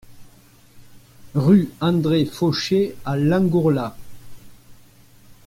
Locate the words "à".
3.05-3.17